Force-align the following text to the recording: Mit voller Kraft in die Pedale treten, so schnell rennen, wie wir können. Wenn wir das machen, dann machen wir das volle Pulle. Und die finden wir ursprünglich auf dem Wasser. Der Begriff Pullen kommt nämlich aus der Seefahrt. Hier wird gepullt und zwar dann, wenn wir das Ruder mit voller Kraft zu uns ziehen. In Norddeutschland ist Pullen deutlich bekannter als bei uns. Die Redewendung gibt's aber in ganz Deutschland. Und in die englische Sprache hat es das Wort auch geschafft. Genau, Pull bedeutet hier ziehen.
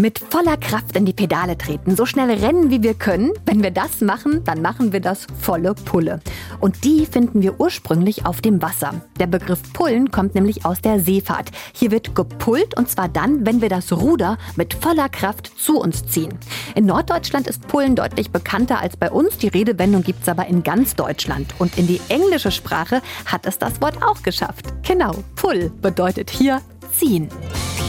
Mit 0.00 0.18
voller 0.18 0.56
Kraft 0.56 0.96
in 0.96 1.04
die 1.04 1.12
Pedale 1.12 1.58
treten, 1.58 1.94
so 1.94 2.06
schnell 2.06 2.30
rennen, 2.30 2.70
wie 2.70 2.82
wir 2.82 2.94
können. 2.94 3.32
Wenn 3.44 3.62
wir 3.62 3.70
das 3.70 4.00
machen, 4.00 4.42
dann 4.44 4.62
machen 4.62 4.94
wir 4.94 5.00
das 5.00 5.26
volle 5.38 5.74
Pulle. 5.74 6.20
Und 6.58 6.84
die 6.84 7.04
finden 7.04 7.42
wir 7.42 7.60
ursprünglich 7.60 8.24
auf 8.24 8.40
dem 8.40 8.62
Wasser. 8.62 9.02
Der 9.18 9.26
Begriff 9.26 9.60
Pullen 9.74 10.10
kommt 10.10 10.34
nämlich 10.34 10.64
aus 10.64 10.80
der 10.80 11.00
Seefahrt. 11.00 11.50
Hier 11.74 11.90
wird 11.90 12.14
gepullt 12.14 12.78
und 12.78 12.88
zwar 12.88 13.10
dann, 13.10 13.44
wenn 13.44 13.60
wir 13.60 13.68
das 13.68 13.92
Ruder 13.92 14.38
mit 14.56 14.72
voller 14.72 15.10
Kraft 15.10 15.52
zu 15.58 15.78
uns 15.78 16.06
ziehen. 16.06 16.32
In 16.74 16.86
Norddeutschland 16.86 17.46
ist 17.46 17.68
Pullen 17.68 17.94
deutlich 17.94 18.30
bekannter 18.30 18.80
als 18.80 18.96
bei 18.96 19.10
uns. 19.10 19.36
Die 19.36 19.48
Redewendung 19.48 20.02
gibt's 20.02 20.30
aber 20.30 20.46
in 20.46 20.62
ganz 20.62 20.96
Deutschland. 20.96 21.52
Und 21.58 21.76
in 21.76 21.86
die 21.86 22.00
englische 22.08 22.52
Sprache 22.52 23.02
hat 23.26 23.44
es 23.44 23.58
das 23.58 23.82
Wort 23.82 24.02
auch 24.02 24.22
geschafft. 24.22 24.64
Genau, 24.82 25.12
Pull 25.36 25.70
bedeutet 25.82 26.30
hier 26.30 26.62
ziehen. 26.90 27.28